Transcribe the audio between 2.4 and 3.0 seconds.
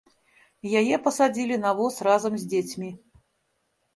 з дзецьмі.